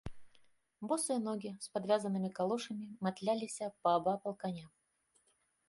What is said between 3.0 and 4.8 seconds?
матляліся паабапал каня.